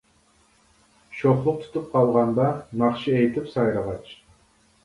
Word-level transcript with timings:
شوخلۇق 1.17 1.59
تۇتۇپ 1.65 1.91
قالغاندا، 1.97 2.47
ناخشا 2.85 3.15
ئېيتىپ 3.19 3.53
سايرىغاچ. 3.55 4.13